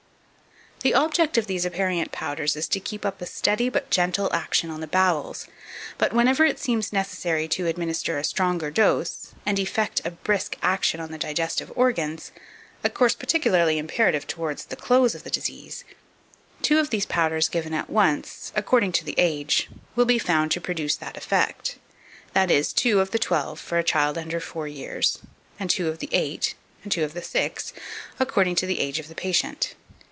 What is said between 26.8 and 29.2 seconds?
and two of the six, according to the age of the